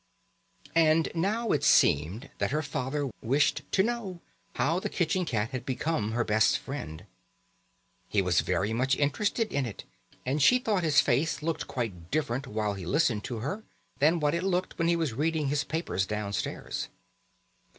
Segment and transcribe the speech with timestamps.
[0.73, 4.19] And now it seemed that her father wished to know
[4.55, 7.05] how the kitchen cat had become her best friend.
[8.09, 9.83] He was very much interested in it,
[10.25, 13.63] and she thought his face looked quite different while he listened to her
[13.99, 16.89] to what it looked when he was reading his papers downstairs.